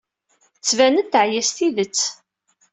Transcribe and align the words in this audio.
Tettban-d 0.55 1.07
teɛya 1.11 1.41
s 1.47 1.49
tidet. 1.57 1.99